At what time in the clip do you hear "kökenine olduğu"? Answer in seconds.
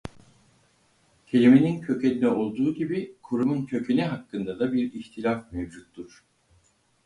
1.81-2.73